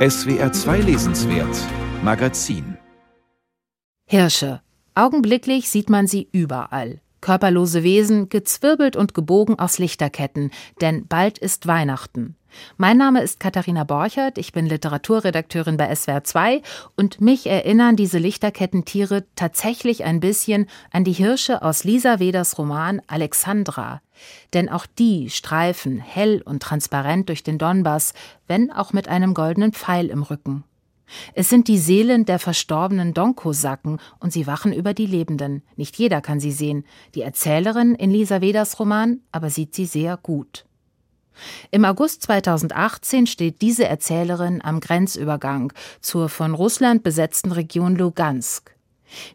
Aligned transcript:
SWR 0.00 0.50
2 0.50 0.80
Lesenswert 0.80 1.54
Magazin 2.02 2.78
Hirsche. 4.06 4.62
Augenblicklich 4.94 5.68
sieht 5.68 5.90
man 5.90 6.06
sie 6.06 6.26
überall. 6.32 7.02
Körperlose 7.20 7.82
Wesen, 7.82 8.28
gezwirbelt 8.28 8.96
und 8.96 9.14
gebogen 9.14 9.58
aus 9.58 9.78
Lichterketten, 9.78 10.50
denn 10.80 11.06
bald 11.06 11.38
ist 11.38 11.66
Weihnachten. 11.66 12.36
Mein 12.76 12.96
Name 12.96 13.22
ist 13.22 13.40
Katharina 13.40 13.84
Borchert, 13.84 14.38
ich 14.38 14.52
bin 14.52 14.66
Literaturredakteurin 14.66 15.76
bei 15.76 15.94
SWR 15.94 16.24
2 16.24 16.62
und 16.96 17.20
mich 17.20 17.46
erinnern 17.46 17.96
diese 17.96 18.18
Lichterkettentiere 18.18 19.24
tatsächlich 19.36 20.04
ein 20.04 20.20
bisschen 20.20 20.66
an 20.90 21.04
die 21.04 21.12
Hirsche 21.12 21.62
aus 21.62 21.84
Lisa 21.84 22.18
Weders 22.18 22.58
Roman 22.58 23.02
Alexandra. 23.06 24.00
Denn 24.52 24.68
auch 24.68 24.86
die 24.86 25.30
streifen 25.30 25.98
hell 25.98 26.42
und 26.44 26.62
transparent 26.62 27.28
durch 27.28 27.42
den 27.42 27.58
Donbass, 27.58 28.12
wenn 28.46 28.70
auch 28.72 28.92
mit 28.92 29.08
einem 29.08 29.34
goldenen 29.34 29.72
Pfeil 29.72 30.08
im 30.08 30.22
Rücken. 30.22 30.64
Es 31.34 31.48
sind 31.48 31.68
die 31.68 31.78
Seelen 31.78 32.24
der 32.24 32.38
verstorbenen 32.38 33.14
Donkosaken 33.14 33.98
und 34.18 34.32
sie 34.32 34.46
wachen 34.46 34.72
über 34.72 34.94
die 34.94 35.06
Lebenden. 35.06 35.62
Nicht 35.76 35.96
jeder 35.96 36.20
kann 36.20 36.40
sie 36.40 36.52
sehen. 36.52 36.84
Die 37.14 37.22
Erzählerin 37.22 37.94
in 37.94 38.10
Lisa 38.10 38.40
Weders 38.40 38.78
Roman 38.78 39.20
aber 39.32 39.50
sieht 39.50 39.74
sie 39.74 39.86
sehr 39.86 40.16
gut. 40.16 40.66
Im 41.70 41.84
August 41.84 42.22
2018 42.22 43.26
steht 43.26 43.62
diese 43.62 43.86
Erzählerin 43.86 44.60
am 44.62 44.80
Grenzübergang 44.80 45.72
zur 46.00 46.28
von 46.28 46.54
Russland 46.54 47.02
besetzten 47.02 47.52
Region 47.52 47.96
Lugansk. 47.96 48.74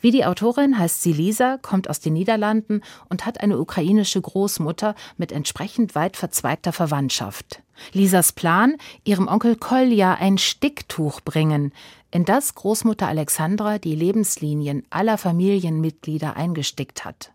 Wie 0.00 0.12
die 0.12 0.24
Autorin 0.24 0.78
heißt 0.78 1.02
sie 1.02 1.12
Lisa, 1.12 1.58
kommt 1.60 1.90
aus 1.90 1.98
den 1.98 2.12
Niederlanden 2.12 2.82
und 3.08 3.26
hat 3.26 3.40
eine 3.40 3.58
ukrainische 3.58 4.20
Großmutter 4.20 4.94
mit 5.16 5.32
entsprechend 5.32 5.94
weit 5.94 6.16
verzweigter 6.16 6.72
Verwandtschaft. 6.72 7.63
Lisas 7.92 8.32
Plan, 8.32 8.76
ihrem 9.04 9.28
Onkel 9.28 9.56
Kolja 9.56 10.14
ein 10.14 10.38
Sticktuch 10.38 11.20
bringen, 11.20 11.72
in 12.10 12.24
das 12.24 12.54
Großmutter 12.54 13.08
Alexandra 13.08 13.78
die 13.78 13.94
Lebenslinien 13.94 14.84
aller 14.90 15.18
Familienmitglieder 15.18 16.36
eingestickt 16.36 17.04
hat 17.04 17.32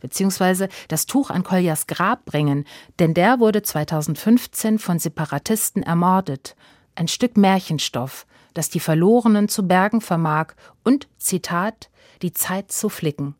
beziehungsweise 0.00 0.68
das 0.88 1.06
Tuch 1.06 1.30
an 1.30 1.42
Koljas 1.42 1.86
Grab 1.86 2.24
bringen, 2.24 2.64
denn 2.98 3.14
der 3.14 3.40
wurde 3.40 3.62
2015 3.62 4.78
von 4.78 4.98
Separatisten 4.98 5.82
ermordet. 5.82 6.56
Ein 6.94 7.08
Stück 7.08 7.36
Märchenstoff, 7.36 8.26
das 8.54 8.70
die 8.70 8.80
Verlorenen 8.80 9.48
zu 9.48 9.66
bergen 9.66 10.00
vermag 10.00 10.54
und, 10.82 11.08
Zitat, 11.18 11.90
die 12.22 12.32
Zeit 12.32 12.72
zu 12.72 12.88
flicken. 12.88 13.34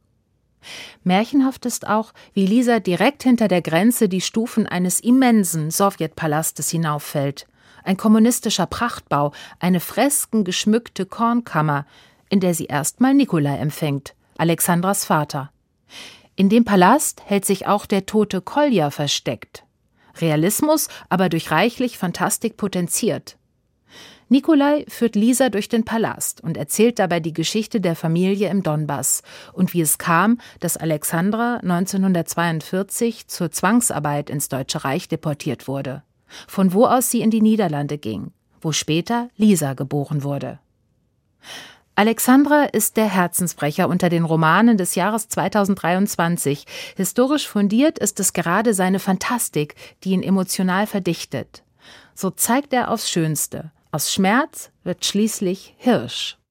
Märchenhaft 1.05 1.67
ist 1.67 1.87
auch, 1.87 2.13
wie 2.33 2.47
Lisa 2.47 2.81
direkt 2.81 3.23
hinter 3.23 3.49
der 3.49 3.63
Grenze 3.63 4.09
die 4.09 4.21
Stufen 4.21 4.67
eines 4.67 5.01
immensen 5.01 5.71
Sowjetpalastes 5.71 6.71
hinauffällt. 6.71 7.47
Ein 7.85 7.97
kommunistischer 7.97 8.67
Prachtbau, 8.67 9.33
eine 9.61 9.81
freskengeschmückte 9.81 11.07
Kornkammer, 11.07 11.87
in 12.29 12.41
der 12.41 12.55
sie 12.55 12.67
erstmal 12.67 13.15
Nikolai 13.15 13.57
empfängt, 13.59 14.15
Alexandras 14.37 15.05
Vater. 15.05 15.53
In 16.35 16.49
dem 16.49 16.65
Palast 16.65 17.23
hält 17.25 17.45
sich 17.45 17.67
auch 17.67 17.87
der 17.87 18.05
tote 18.05 18.41
Kolja 18.41 18.91
versteckt. 18.91 19.65
Realismus, 20.21 20.89
aber 21.09 21.29
durch 21.29 21.51
reichlich 21.51 21.99
Fantastik 21.99 22.57
potenziert. 22.57 23.37
Nikolai 24.29 24.85
führt 24.89 25.15
Lisa 25.15 25.51
durch 25.51 25.69
den 25.69 25.85
Palast 25.85 26.43
und 26.43 26.57
erzählt 26.57 26.99
dabei 26.99 27.21
die 27.21 27.33
Geschichte 27.33 27.81
der 27.81 27.95
Familie 27.95 28.51
im 28.51 28.65
Donbass 28.65 29.23
und 29.53 29.73
wie 29.73 29.81
es 29.81 29.99
kam, 29.99 30.41
dass 30.59 30.77
Alexandra 30.77 31.59
1942 31.59 33.29
zur 33.29 33.53
Zwangsarbeit 33.53 34.29
ins 34.29 34.49
Deutsche 34.49 34.83
Reich 34.83 35.07
deportiert 35.07 35.69
wurde, 35.69 36.03
von 36.49 36.73
wo 36.73 36.87
aus 36.87 37.09
sie 37.11 37.21
in 37.21 37.31
die 37.31 37.41
Niederlande 37.41 37.99
ging, 37.99 38.33
wo 38.61 38.73
später 38.73 39.29
Lisa 39.37 39.75
geboren 39.75 40.25
wurde. 40.25 40.59
Alexandra 41.95 42.65
ist 42.65 42.97
der 42.97 43.09
Herzensbrecher 43.09 43.89
unter 43.89 44.09
den 44.09 44.25
Romanen 44.25 44.77
des 44.77 44.97
Jahres 44.97 45.29
2023. 45.29 46.67
Historisch 46.97 47.49
fundiert 47.49 47.99
ist 48.01 48.19
es 48.19 48.33
gerade 48.33 48.75
seine 48.75 48.99
Fantastik, 48.99 49.77
die 50.03 50.11
ihn 50.11 50.23
emotional 50.23 50.87
verdichtet. 50.89 51.63
So 52.15 52.31
zeigt 52.31 52.73
er 52.75 52.91
aufs 52.91 53.09
Schönste. 53.09 53.71
Aus 53.97 54.13
Schmerz 54.13 54.73
wird 54.85 55.07
schließlich 55.07 55.75
Hirsch. 55.79 56.37